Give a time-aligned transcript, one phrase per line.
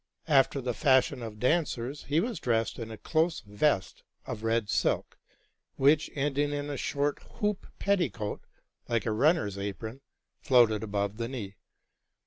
[0.27, 5.19] After the fashion of dancers, he was dressed in a close vest of red silk,
[5.75, 8.41] which, ending in a short hoop petticoat,
[8.89, 10.01] like a runner's apron,
[10.41, 11.53] floated above the knee.